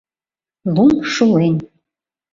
[0.73, 1.55] Лум шулен.